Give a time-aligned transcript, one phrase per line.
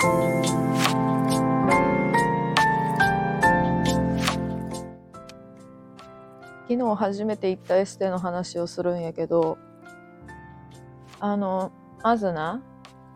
[0.00, 0.08] 昨
[6.68, 9.58] 日初めて行ったエステの話をするんやけど、
[11.18, 11.70] あの、
[12.02, 12.62] まずな、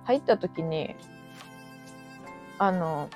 [0.04, 0.94] 入った時に、
[2.58, 3.08] あの、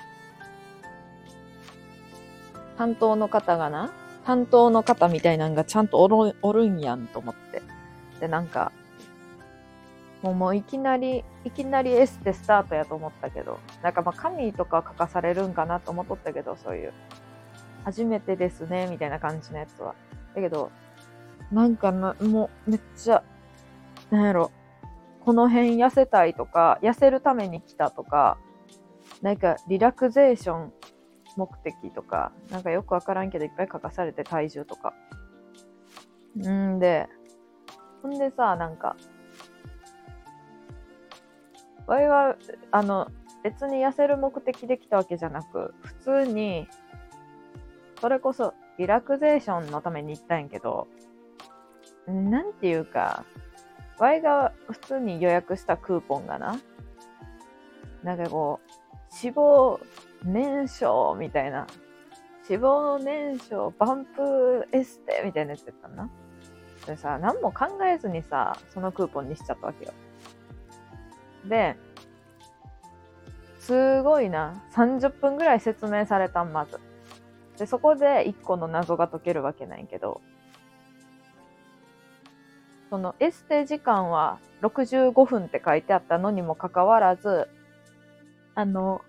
[2.75, 3.93] 担当の方がな、
[4.25, 7.61] 担当の方みたいなんがちゃんとおるおるんやんと思って。
[8.19, 8.71] で、なんか、
[10.21, 16.93] もうもういきなり、いきなりエステスタートやと思ったけど、なんかまあ紙とか書かされるんかなと思っとったけど、そういう、
[17.85, 19.95] 初めてですね、みたいな感じのやつは。
[20.35, 20.71] だけど、
[21.51, 23.23] なんかな、もうめっちゃ、
[24.11, 24.51] なんやろ、
[25.23, 28.37] この辺痩せたいとか、痩せるために来たとか、
[29.21, 30.73] なんかリラクゼーション
[31.37, 34.93] 目的とか、なんかよくわからんけどいっぱい書かされて体重とか。
[36.37, 37.07] んで、
[38.01, 38.95] ほんでさ、なんか、
[41.89, 42.35] わいは、
[42.69, 43.07] あの、
[43.43, 46.67] 別に痩せる目的で来たわけじゃなく、普通に、
[47.99, 50.87] それこそリラクゼーションのために行ったんやけど、
[52.05, 53.25] なんていうか、
[53.97, 56.59] わいが普通に予約したクーポンがな、
[58.03, 58.71] なんかこう、
[59.25, 59.79] 脂肪
[60.23, 61.65] 燃焼みたいな、
[62.47, 66.07] 脂肪燃焼バンプエステみたいなやつやったんな。
[66.85, 69.91] でさ、何も考えずにさ、そのクーポンにしちゃったわけよ。
[71.45, 71.75] で、
[73.59, 76.79] すごいな、30分ぐらい説明されたん、まず。
[77.57, 80.21] で、そこで1個の謎が解けるわけないけど、
[82.89, 87.47] そのエステ時間は65分って書いてあったのにもかかわらず、
[88.55, 89.01] あの、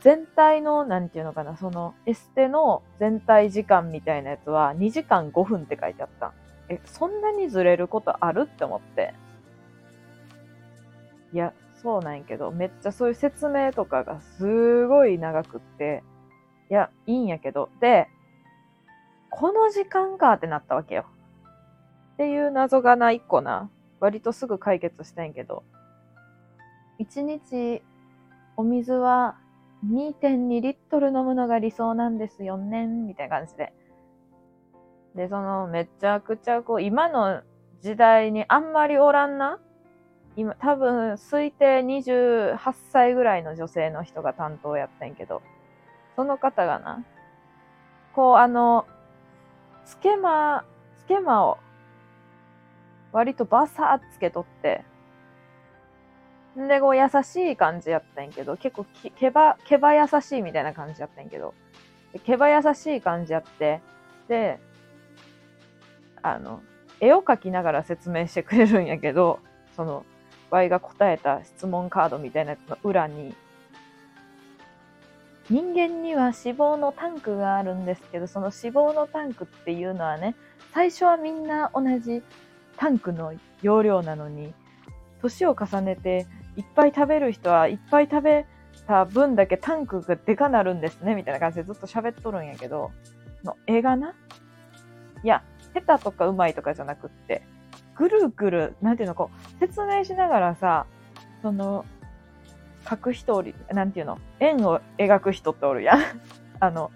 [0.00, 6.32] 全体の、なんていうのかな、そのエステの全体時間みたいなやつは2時間5分って書いてあった。
[6.68, 8.42] え、そんなにずれることある？
[8.42, 9.14] って思って。
[11.32, 16.02] いや、そうなんやけど、めっちゃそういう説明とかがすごい長くって、
[16.70, 18.08] いや、いいんやけど、で、
[19.30, 21.04] この時間かってなったわけよ。
[22.14, 25.64] っていう謎がな、一個な、割とすぐ解決したんやけど、
[26.98, 27.82] 1日
[28.56, 29.36] お水は
[29.86, 33.72] 2.2リットル飲むのが理想なんですよね、みたいな感じで。
[35.14, 37.42] で、その、めちゃくちゃこう、今の
[37.80, 39.60] 時代にあんまりおらんな
[40.38, 45.42] 今、多分、推定28歳ぐらいの女性の人が担当やったんけど、
[46.14, 47.04] その方がな、
[48.14, 48.86] こう、あの、
[49.84, 50.64] つけま、
[51.00, 51.58] つけまを、
[53.10, 54.84] 割とバサーっつけとって、
[56.56, 61.52] んで、こう、優しい感じやったんやけど、結構き、毛ば、毛ば優しいみたいな感じやったんやけど、
[62.22, 63.82] 毛ば優しい感じやって、
[64.28, 64.60] で、
[66.22, 66.62] あの、
[67.00, 69.40] 絵を描きながら説明してくれるんやけど、
[69.74, 70.04] その、
[70.50, 73.34] Y が答えた質問カードみたいなやつの裏に、
[75.50, 80.34] 人間には脂肪のタンクがあるんですけど、その脂肪のタンクっていうのはね、
[80.72, 82.22] 最初はみんな同じ
[82.76, 83.32] タンクの
[83.62, 84.52] 容量なのに、
[85.22, 86.26] 年を重ねて
[86.56, 88.46] いっぱい食べる人はいっぱい食べ
[88.86, 92.90] た分だけタンクがでかなるんですね、みたいな感じでずっと喋っとるんやけど、
[93.44, 94.14] の絵がな、
[95.22, 95.42] いや、
[95.74, 97.42] 下手とかうまいとかじゃなくって、
[97.98, 100.86] ぐるぐる、なんていうの、こう、説明しながらさ、
[101.42, 101.84] その、
[102.84, 106.00] 描く人おり、なんていうの、円を描く人っておるやん。
[106.60, 106.92] あの、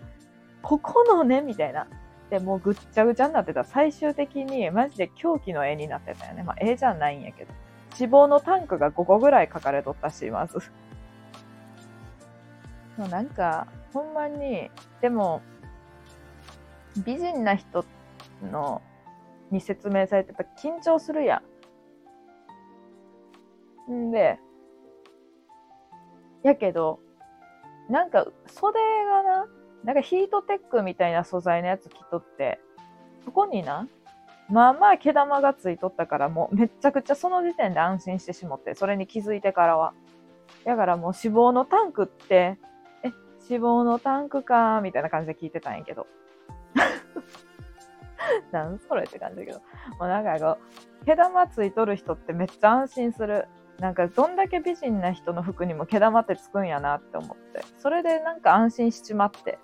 [0.62, 1.88] ここのね、みたいな。
[2.30, 3.64] で、もうぐっちゃぐちゃになってた。
[3.64, 6.44] 最終的に、マジで狂気の絵になってたよね。
[6.44, 7.52] まあ、絵じゃないんやけど。
[7.98, 10.58] 脂肪のタンクが5個ぐらい書かれとったし、まず。
[12.96, 14.70] もうなんか、ほんまに、
[15.00, 15.42] でも、
[17.04, 17.84] 美人な人
[18.50, 18.80] の、
[19.52, 21.42] に説明されてやっぱ緊張するや
[23.88, 23.92] ん。
[23.92, 24.38] んで、
[26.42, 27.00] やけど、
[27.88, 29.46] なんか袖がな、
[29.84, 32.60] なんかヒートテックみたいな素材のやつ着とって、
[33.24, 33.88] そこにな、
[34.48, 39.94] まあまあ毛玉がついとったからもうめっちゃくちゃその時点で安心してしもって、それに気づいてからは。
[40.64, 42.58] だからもう脂肪のタンクって、
[43.02, 43.10] え、
[43.48, 46.06] 脂肪のタンクかーみたいな感じで聞いてたんやけど。
[48.52, 49.58] なんそれって感じだけど。
[49.98, 50.58] もうなんかこ
[51.02, 53.48] う、毛玉ついとる人ってめっちゃ安心する。
[53.78, 57.62] なんかどんだけ美人な人の服にも毛玉ってつくんやなって思って。
[57.78, 59.58] それでなんか安心しちまって。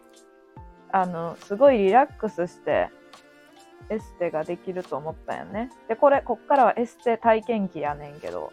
[0.90, 2.90] あの、すごいリラックスして、
[3.90, 5.70] エステができると思ったよね。
[5.88, 8.50] で、これ、こっからはエステ体験記やねんけど、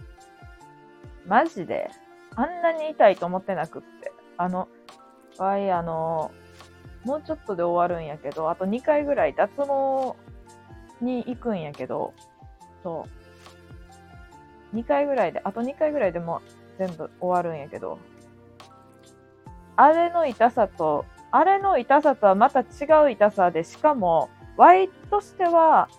[1.26, 1.90] マジで、
[2.36, 4.12] あんなに痛いと思ってなくって。
[4.38, 4.68] あの、
[5.38, 6.32] わい、あの、
[7.06, 10.16] もうちょっとで終わるんやけど、あと2回ぐらい脱毛
[11.04, 12.14] に行くんやけど、
[12.84, 13.06] そ
[14.74, 14.76] う。
[14.76, 16.42] 2回ぐらいで、あと2回ぐらいでも
[16.78, 18.00] 全部終わるんやけど、
[19.76, 22.66] あれの痛さと、あれの痛さとはまた違
[23.06, 25.90] う痛さで、しかも、Y としては、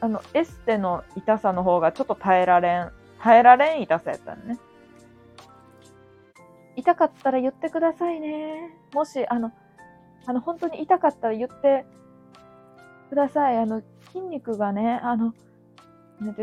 [0.00, 4.58] あの、エステの痛さの方がちょっと耐えられん、耐えられん痛さやったのね。
[6.76, 8.76] 痛かったら言ってくださいね。
[8.92, 9.52] もし、あの、
[10.26, 11.84] あの、本当に痛かったら言って
[13.10, 13.58] ください。
[13.58, 15.34] あの、筋肉がね、あの、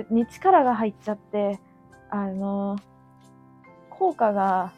[0.09, 1.59] に力が入っちゃって、
[2.09, 2.77] あの、
[3.89, 4.71] 効果が、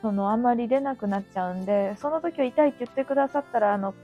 [0.00, 3.94] その、あんまり出なくなっちゃうんで、その時は痛いって言ってくださったら、あの、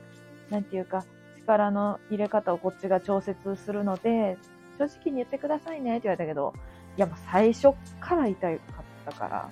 [0.50, 1.04] なんていうか、
[1.38, 4.36] 力の入れ方をこっちが調節するので、
[4.78, 6.52] 正直に言ってくださいねって言われたけど、
[6.96, 8.58] いやもう最初から痛かっ
[9.06, 9.50] たから、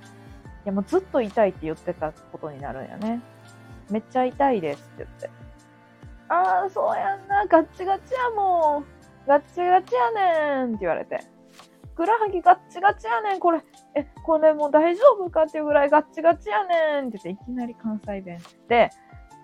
[0.65, 3.21] いやもうずっと痛いって言ってたことになるんやね。
[3.91, 5.31] めっちゃ痛いですって言って。
[6.29, 8.85] ああ、そうやんな、ガッチガチやもん。
[9.27, 11.21] ガッチガチやねんって言われて。
[11.93, 13.63] ふくらはぎガッチガチやねん、これ。
[13.95, 18.39] え、これもう大丈夫かっていうぐらいガッチガチやねんって言って、いきなり関西弁
[18.69, 18.91] で、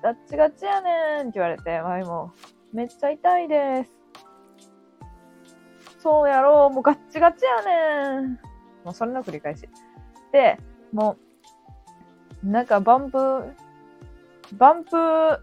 [0.02, 2.32] ガッチガチやねんって言われて、わいも、
[2.72, 3.90] めっちゃ痛いです。
[6.00, 8.32] そうやろう、もうガッチガチやねん。
[8.84, 9.68] もうそれの繰り返し。
[10.32, 10.58] で、
[10.92, 11.16] も
[12.42, 13.54] う、なんかバンプ、
[14.52, 15.40] バンプ、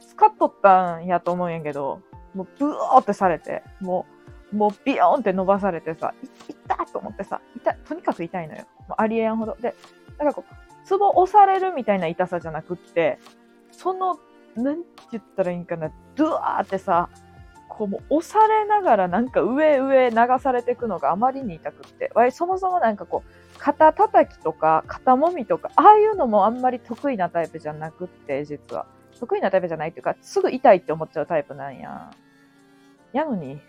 [0.00, 2.00] 使っとったんやと思うんやけど、
[2.34, 4.06] もうブーってされて、も
[4.52, 8.64] う、もうビヨーンって伸ばされてさ、い痛っと思ってさ、痛とにかく痛いのよ。
[8.88, 9.56] もうありえんほど。
[9.60, 9.74] で、
[10.18, 13.18] なんかこう、ツボ押されるみたいな痛さじゃなくって、
[13.70, 14.18] その、
[14.56, 17.08] なんて言ったらいいんかな、ドゥワーってさ、
[17.68, 23.30] こうもう押されながらなんか上上流されていくのがあまりに痛くって、わいそもそもなんかこう、
[23.62, 28.86] 肩叩きとか肩もみとか、ああいうのもあんまり得意なタイプじゃなくって、実は。
[29.20, 32.10] 得意なタイプじゃないっていうか、すぐ痛いって思っちゃうタイプなんや。
[33.12, 33.60] やのに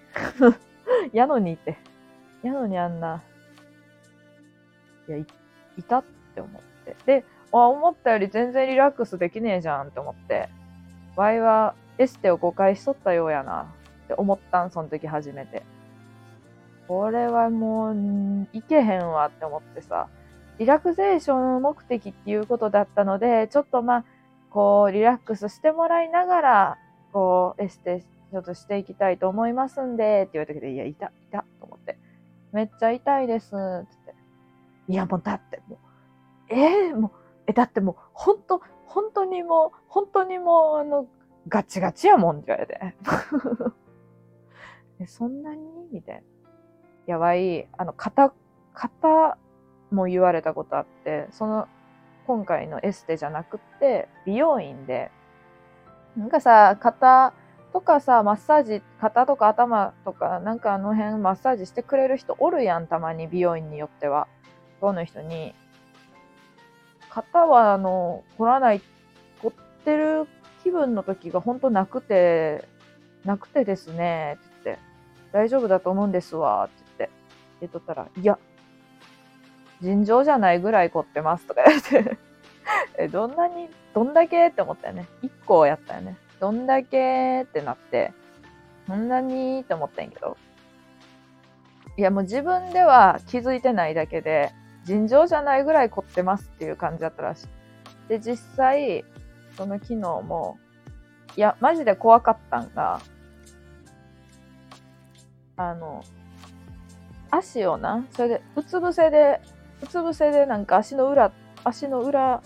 [1.13, 1.77] やのにって。
[2.41, 3.21] やのにあんな、
[5.07, 5.27] いや、い、
[5.77, 6.03] いたっ
[6.33, 6.95] て思って。
[7.05, 10.49] で、あ、思ったより全然リラックスできねえじゃんって思って。
[11.15, 13.71] ワイはエステを誤解しとったようやな
[14.05, 15.61] って思ったん、その時初めて。
[16.87, 20.07] これはもう、いけへんわって思ってさ。
[20.59, 24.05] リラクゼーション目的っていうことだったので、ちょっとまあ、
[24.51, 26.77] こう、リラックスしてもらいながら、
[27.11, 28.03] こう、エステ
[28.33, 31.97] ちょっとしていきたいと思いますんで、って言われたけど、いや、痛、痛、と思って。
[32.51, 33.93] めっちゃ痛いです、って言って。
[34.89, 35.77] いや、もうだってもう、
[36.49, 37.11] えー、もう、
[37.47, 41.07] え、だってもう、ほんと、本当にもう、本当にもう、あの、
[41.47, 42.79] ガチガチやもんって言われて。
[44.99, 45.61] え、そんなに？
[45.91, 46.21] みたいな。
[47.05, 48.33] やばい、あの、肩、
[48.73, 49.37] 肩
[49.91, 51.67] も言われたことあって、その、
[52.25, 55.11] 今回のエステじゃなくって美容院で
[56.15, 57.33] なんかさ肩
[57.73, 64.27] とかさマッサージ肩とか頭とかなんかあの辺マッサージしてくれる人おるやんたまに美容院によっては。
[64.79, 65.55] その人に。
[67.09, 68.81] 肩はあの凝らない
[69.41, 69.51] 凝っ
[69.85, 70.27] てる
[70.63, 72.67] 気分の時が本当なくて
[73.23, 74.83] なくてですねって言って。
[75.31, 76.82] 大丈夫だと思うんですわって。
[77.61, 78.37] 言っとったらいや
[79.81, 82.17] 尋常じゃないぐらい凝ってますとか言って
[82.97, 85.07] え、どんなに、どんだけって思ったよね。
[85.21, 86.17] 1個やったよね。
[86.39, 88.13] どんだけってなって、
[88.87, 90.37] そんなにって思ったんやけど。
[91.95, 94.51] いやもう自分では気づいてないだけで、
[94.83, 97.47] 尋常じゃないぐらい凝ってますっていう感じだったらしい。
[98.09, 99.05] で、実際、
[99.55, 100.57] その昨日も、
[101.35, 102.99] いや、マジで怖かったんが、
[105.55, 106.03] あの、
[107.35, 109.41] 足をな、それで、うつ伏せで
[109.81, 111.31] うつ伏せでなんか足の裏、
[111.63, 112.41] 足の裏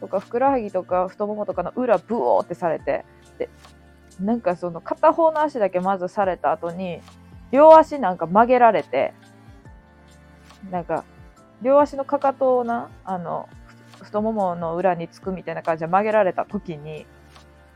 [0.00, 3.04] とかふくらはぎとか太ももとかの裏ブオーってされて、
[3.38, 3.48] で、
[4.20, 7.00] なんかその片方の足だけまずされた後に、
[7.50, 9.14] 両足なんか曲げられて、
[10.70, 11.04] なんか、
[11.62, 13.48] 両足のかかとをな、あの、
[14.02, 17.06] 太ももの裏につくみたいな感じで曲げられた時に、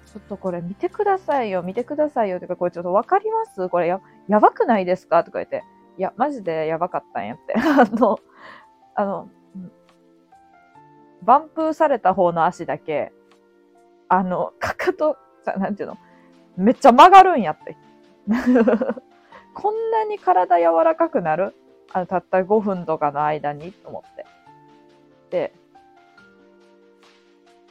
[0.06, 2.40] ちょっとこれ見てくださいよ、見てくださいよ。
[2.40, 3.68] とか、これちょっとわかります？
[3.68, 5.22] これや、やばくないですか？
[5.22, 5.62] とか言って。
[6.00, 7.52] いや、マジでやばかったんやって。
[7.60, 8.18] あの、
[8.94, 9.28] あの、
[11.22, 13.12] バンプーされた方の足だけ、
[14.08, 15.18] あの、かかと、
[15.58, 15.98] なんていうの、
[16.56, 17.76] めっちゃ曲がるんやって。
[19.52, 21.54] こんなに体柔らかくなる
[21.92, 24.24] あの、たった5分とかの間にと思って。
[25.28, 25.52] で、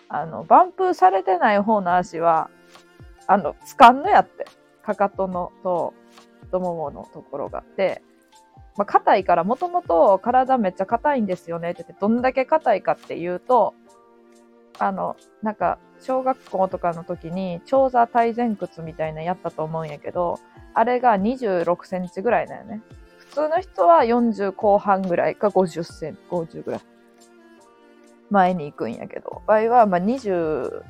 [0.08, 2.52] あの、バンプーされてない方の足は、
[3.26, 4.46] あの、つかんのやって。
[4.84, 5.96] かかとのと
[6.42, 7.64] 太もものところが。
[7.76, 8.04] で、
[8.80, 13.74] まあ、硬いから、もともと体めっちゃ硬いんですよねって言って、どんだけ硬いかっていうと、
[14.78, 20.40] あの、なんか、小学校とかの時に、長座体前屈みたいなやったと思うんやけど、
[20.74, 22.82] あれが26センチぐらいだよね。
[23.18, 26.82] 普通の人は40後半ぐらいか50センチ、50ぐらい。
[28.30, 30.84] 前に行くんやけど、場合はま25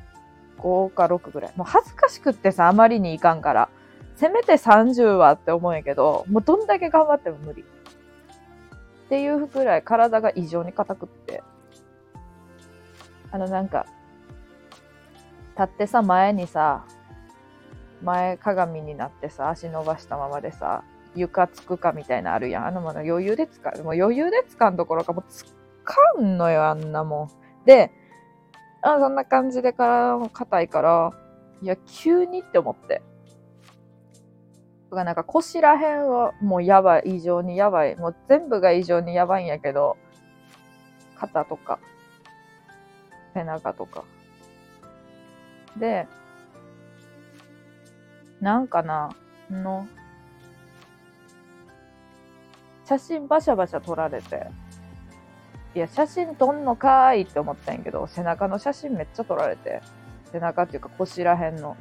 [0.94, 1.52] か6ぐらい。
[1.56, 3.68] もう恥ずかしくってさ、あまりにいかんから。
[4.14, 7.64] せめて30はって思うんやけど、もうどんだけ頑張っても無理。
[9.10, 11.42] っていうぐらい体が異常に硬くって。
[13.32, 13.86] あのなんか、
[15.58, 16.84] 立ってさ、前にさ、
[18.04, 20.84] 前鏡になってさ、足伸ばしたままでさ、
[21.16, 22.66] 床つくかみたいなあるやん。
[22.66, 23.82] あのもの余裕で使う。
[23.82, 25.44] もう余裕で使うどころか、もうつ
[25.82, 27.30] かんのよ、あんなもん。
[27.66, 27.90] で、
[28.80, 31.10] あそんな感じで体も硬いから、
[31.62, 33.02] いや、急にって思って。
[34.90, 37.96] がなんか腰らへんはもうやばい、異常にやばい。
[37.96, 39.96] もう全部が異常にやばいんやけど、
[41.16, 41.78] 肩とか、
[43.34, 44.04] 背中とか。
[45.76, 46.06] で、
[48.40, 49.10] なんかな、
[49.50, 49.86] の、
[52.84, 54.46] 写真バシャバシャ撮られて、
[55.74, 59.82] いや、写真撮んのかーいって思ったんやけど、背中の写真めっちゃ撮られて、
[60.32, 61.76] 背中っていうか腰らへんの。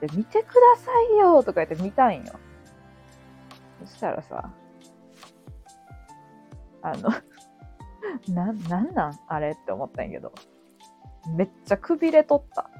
[0.00, 2.38] で、見てくださいよとか言って見たんよ。
[3.84, 4.50] そしたらさ、
[6.82, 7.10] あの
[8.32, 10.32] な、なんなんあれって思ったんやけど、
[11.36, 12.70] めっちゃくびれとった。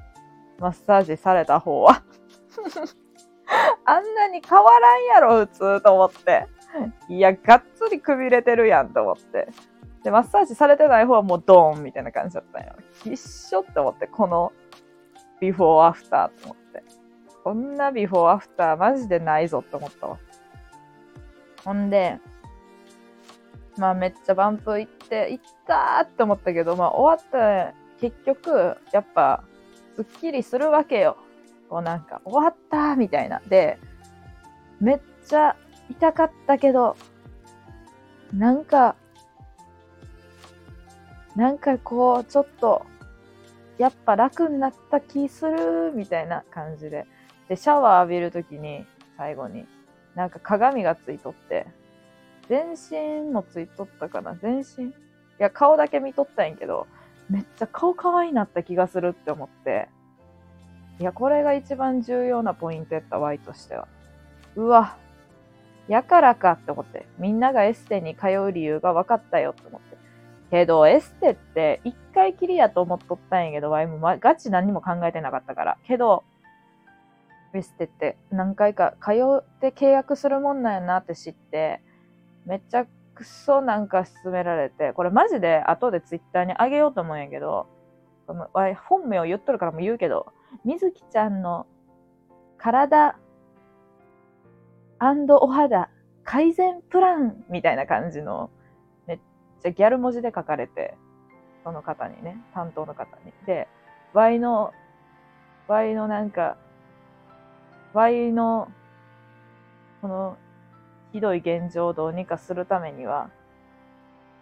[0.59, 2.01] マッサージされた方は
[3.85, 6.47] あんなに変わらんやろ、普通と思って。
[7.07, 9.47] いや、がっつりくびれてるやんと思って。
[10.03, 12.73] で、マッサージされてない方はもうドーンみたいな感じだったんよ。
[13.05, 14.51] 一緒って思って、この
[15.39, 16.83] ビフォーアフターと思って。
[17.43, 20.17] こんなビフォーアフターマジでないぞって思ったわ。
[21.63, 22.19] ほんで、
[23.77, 29.43] まあめっちゃバンプ行って、行ったーって思ったけど、まあ終わった結局、やっぱ、
[29.95, 31.17] すっきりするわけよ。
[31.69, 33.41] こうなんか、終わったみたいな。
[33.47, 33.79] で、
[34.79, 35.55] めっちゃ
[35.89, 36.95] 痛かったけど、
[38.33, 38.95] なんか、
[41.35, 42.85] なんかこう、ちょっと、
[43.77, 47.05] やっぱ楽になった気する、みたいな感じで。
[47.49, 48.85] で、シャワー浴びるときに、
[49.17, 49.65] 最後に、
[50.15, 51.67] なんか鏡がついとって、
[52.49, 54.35] 全身もついとったかな？
[54.35, 54.85] 全身？
[54.85, 54.93] い
[55.37, 56.87] や、顔だけ見とったんやけど、
[57.29, 59.89] めっちゃ顔可愛いなった気がするって思って、
[60.99, 63.87] いや、これが一番重要なポイントやった、Y としては。
[64.55, 64.95] うわ、
[65.87, 69.97] やからかって思って、みんながエステに通う理由が分かったよって思って。
[70.49, 75.77] けど、エステって一回きりやと思っとったんやけど、ワイも、ガチ何も考えてなかったから。
[75.85, 76.23] けど、
[77.53, 81.81] エステって何回か通って契約するもんなんやなって知って、
[82.45, 82.85] めちゃ
[83.15, 87.67] くそなんか勧められて、これマジで後でツイッターにあげようと思うんやけど、
[88.87, 90.31] 本名を言っとるからも言うけど、
[90.65, 91.65] みずきちゃんの
[92.57, 93.17] 体
[94.99, 95.89] お肌
[96.23, 98.49] 改善プランみたいな感じの、
[99.07, 99.19] めっ
[99.61, 100.95] ちゃギャル文字で書かれて、
[101.63, 103.31] その方にね、担当の方に。
[103.45, 103.67] で、
[104.13, 104.73] Y の、
[105.67, 106.57] Y のなんか、
[107.93, 108.71] Y の、
[110.01, 110.37] この、
[111.13, 113.29] ひどい現状をどうにかするためには、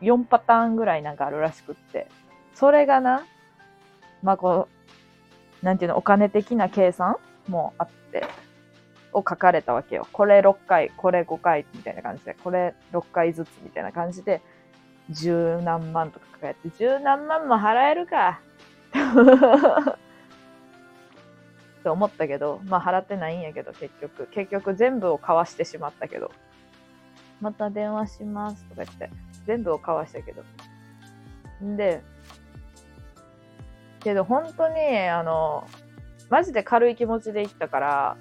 [0.02, 2.08] 4パターンぐらいなんかあるらしくって、
[2.54, 3.25] それがな、
[4.24, 4.68] まあこ
[5.62, 8.25] う、なんていうの、お金的な計算もあって、
[9.14, 10.08] を書かれたわけよ。
[10.12, 14.42] これ6回、これ5回みたいな感じで、これ6回ずつみたいな感じで、
[15.10, 18.42] 十何万とか書かれて、十何万も払えるか。
[21.86, 24.25] って思ったけど、まあ払ってないんやけど、結局。
[24.32, 26.32] 結局全部を交わしてしまったけど。
[27.42, 29.12] また電話しますとか言って、
[29.46, 30.44] 全部を交わしたけど。
[31.63, 32.01] んで、
[34.00, 35.68] けど本当に、あの、
[36.32, 38.18] マジで軽い気持ちで行ったから、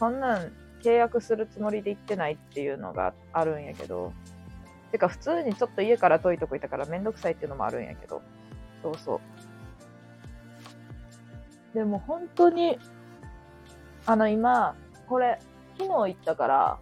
[0.00, 4.12] そんなん契約するつもりで行ってないっていうのがあるんやけど、
[4.90, 8.20] てか普通にちょっと家から遠いとこいたからめんどくさいっていうのもあるんやけど、
[8.82, 9.20] そうそ
[11.72, 11.76] う。
[11.76, 12.78] でも本当に、
[14.06, 14.76] あの今、
[15.08, 15.40] これ、
[15.78, 16.78] 昨日行ったから、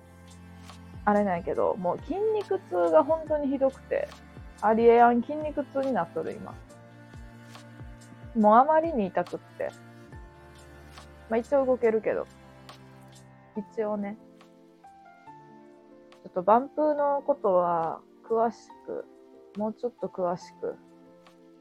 [1.06, 4.08] あれなんやけど、もう筋肉痛が本当にひどくて、
[4.60, 6.54] ありえやん筋肉痛になっとる今。
[8.36, 9.70] もうあまりに痛くって。
[11.30, 12.26] まあ一応動けるけど。
[13.56, 14.16] 一応ね、
[16.24, 19.06] ちょっとバンプのことは詳しく、
[19.56, 20.76] もうちょっと詳しく、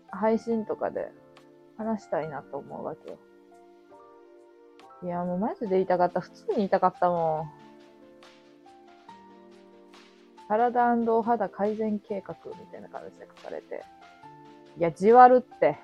[0.09, 1.11] 配信とかで
[1.77, 3.17] 話したいなと思うわけよ。
[5.03, 6.21] いや、もうマジで言いたかった。
[6.21, 7.51] 普通に言いたかったもん。
[10.47, 13.83] 体お肌改善計画みたいな感じで書かれて。
[14.77, 15.77] いや、じわるって。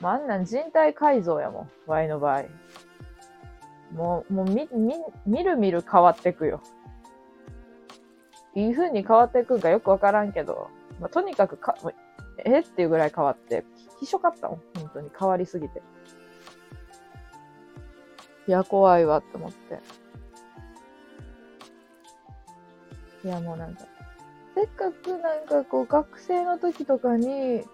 [0.00, 1.70] まあ、あんなん人体改造やもん。
[1.86, 2.44] Y の場合。
[3.92, 4.94] もう、もうみ、み、
[5.24, 6.60] みるみる変わってくよ。
[8.54, 10.68] いい風に変わっていくんかよくわからんけど、
[11.00, 11.76] まあ、とにかくか、
[12.44, 12.60] え？
[12.60, 13.64] っていうぐらい変わって、
[14.00, 14.62] ひしょかったもん。
[14.78, 15.82] 本当に変わりすぎて。
[18.46, 19.80] いや、怖いわって思って。
[23.24, 23.84] いや、もうなんか、
[24.54, 27.64] せっかくなんかこう、学生の時とかに、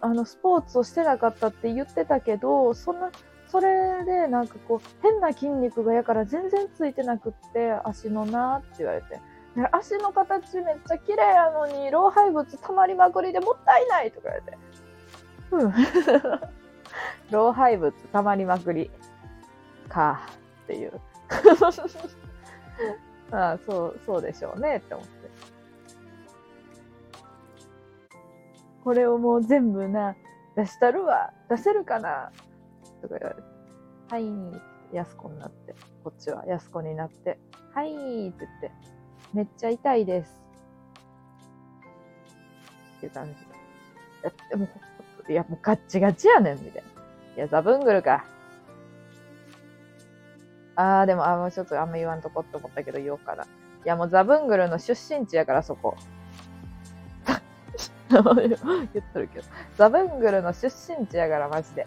[0.00, 3.10] あの、スポーツをしてなかったって言ってたけど、そんな、
[3.46, 9.20] それでなんかこう、変な筋肉がやから全然ついてなくって、足のなって言われて。
[9.72, 14.58] 足の形めっちゃ綺麗やのに、老廃物溜まりまくりでもったいないとか言われて。
[15.50, 16.40] うん。
[17.30, 18.90] 老廃物溜まりまくり。
[19.90, 20.22] か。
[20.64, 20.98] っていう。
[23.32, 25.10] ああ、そう、そうでしょうねって思って。
[28.82, 30.16] これをもう全部な、
[30.56, 31.32] 出したるわ。
[31.48, 32.32] 出せるかな
[33.02, 33.42] とか言われて。
[34.08, 34.26] はい。
[34.92, 35.74] やすこになって。
[36.02, 37.38] こっちはやすこになって。
[37.72, 38.72] はいって言って。
[39.32, 40.42] めっちゃ痛いです。
[42.96, 43.38] っていう感じで。
[44.50, 44.68] でも、
[45.28, 46.88] いや、もうガッチガチやねん、みたいな。
[47.36, 48.24] いや、ザブングルか。
[50.76, 53.44] あー、でも、あ、もうちょっとあんま言わんとこって思ったけど言おうかな。
[53.44, 53.46] い
[53.84, 55.96] や、もうザブングルの出身地やから、そこ。
[58.10, 59.46] 言っとるけど。
[59.76, 61.86] ザブングルの出身地やから、マジで。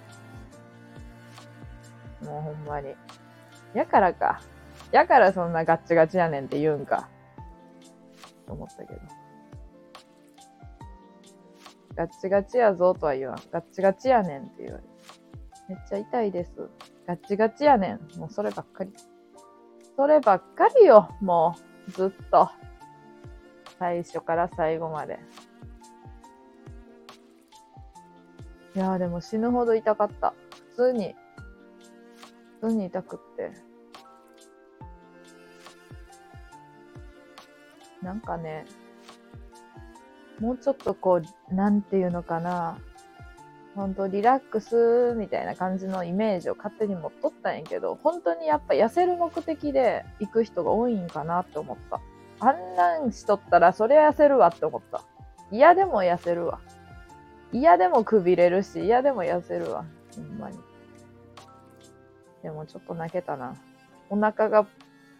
[2.21, 2.95] もうほんまに。
[3.73, 4.41] やからか。
[4.91, 7.09] やからそんなガッチガチやねんって言うんか。
[8.45, 8.99] と思ったけど。
[11.95, 13.37] ガッチガチやぞとは言わん。
[13.51, 14.83] ガッチガチやねんって言われ
[15.69, 16.69] めっちゃ痛いです。
[17.07, 18.19] ガチガチやねん。
[18.19, 18.91] もうそればっかり。
[19.95, 21.09] そればっかりよ。
[21.21, 21.55] も
[21.87, 22.49] う、ずっと。
[23.79, 25.19] 最初から最後まで。
[28.75, 30.33] いやーでも死ぬほど痛かった。
[30.75, 31.15] 普通に、
[32.61, 33.51] 普通に痛くって。
[38.01, 38.65] なんかね、
[40.39, 42.77] もうちょっとこう、なんていうのかな、
[43.75, 51.99] 本当リラックスみたいな感じのイメージを勝手に持っとったんやけど、本当にやっぱ痩せる目的で行く人が多いんかなって思った。
[52.39, 55.03] あんなんしとったらそりゃ痩せるわって思った。
[55.51, 56.59] 嫌でも痩せるわ。
[57.51, 59.85] 嫌でもくびれるし、嫌でも痩せるわ。
[60.15, 60.57] ほんまに。
[62.43, 63.55] でもちょっと泣けたな。
[64.09, 64.67] お腹が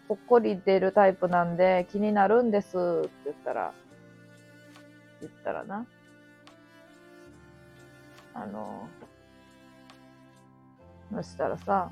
[0.06, 3.72] ぽっこり出るタイプなんで気になるんですって言ったら、
[5.20, 5.86] 言ったらな。
[8.34, 8.88] あの、
[11.12, 11.90] そしたらさ、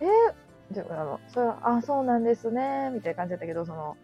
[0.00, 3.96] えー、じゃあの、それは、あ、そうなんですね、みたいな感じだったけど、その、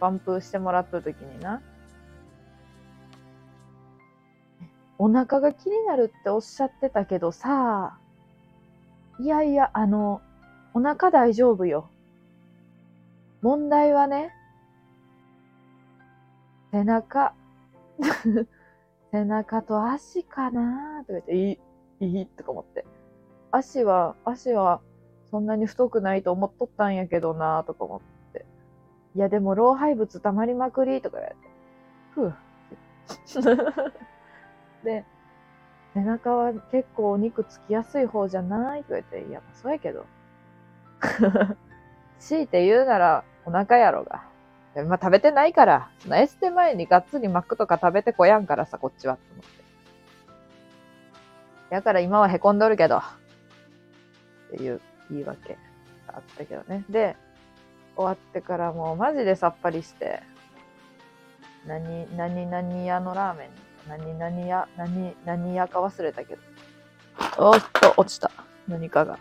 [0.00, 1.62] バンプしてもらった時にな、
[4.98, 7.98] お腹が気になるっておっしゃってたけどさ、
[9.18, 10.22] いやいや、あの、
[10.74, 11.90] お腹大丈夫よ。
[13.42, 14.32] 問題はね、
[16.72, 17.34] 背中。
[19.12, 22.84] 背中と足かなとか言って、いい、いいとか思って。
[23.50, 24.80] 足は、足は
[25.30, 28.00] そんなに太くないと思っとったんやけどなとか思っ
[28.32, 28.44] て。
[29.14, 31.40] いや、でも老廃物溜まりまくりとか言われて。
[32.10, 32.34] ふう。
[34.84, 35.04] で、
[35.94, 40.04] 背中は結構お肉つきやすい方じゃないとか言って、いや、そうやけど。
[42.18, 44.24] 強いて言うならお腹やろが。
[44.84, 49.50] まあ食べてないから、そのエステ前にがっつりマックとか食べてこやんからさ、こっちはって思って。
[51.74, 53.02] やから今はへこんどるけど、っ
[54.50, 55.58] ていう言い訳が
[56.08, 56.84] あったけどね。
[56.88, 57.16] で、
[57.96, 60.22] 終わってからもうマジでさっぱりして、
[61.66, 63.50] 何、何、何屋のラーメン？
[63.88, 66.42] 何、何や、何、何やか忘れたけど。
[67.38, 68.30] おっと、落ちた。
[68.68, 69.18] 何かが。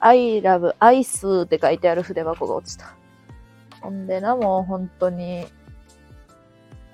[0.00, 2.94] I love ice って書いてある筆箱が落ちた。
[3.84, 5.46] ほんでな、もう本当に、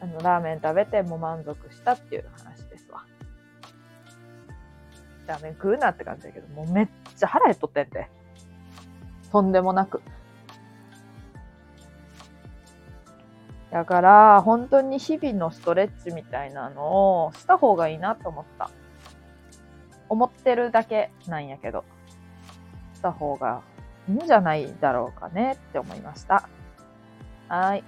[0.01, 3.05] あの、ラーメン食べても満足したっていう話ですわ。
[5.29, 8.11] ラーメン食うなって感じだけど、もうめっちゃ腹減っとってんて。
[9.31, 10.03] とんでもなく。
[13.71, 18.69] だから、本当に日々のストレッチみたいなのをした方がいいなと思った。
[20.09, 21.85] 思ってるだけなんやけど、
[22.95, 23.63] した方が
[24.09, 26.49] いいんじゃないだろうかねって思いました。
[27.51, 27.85] はい。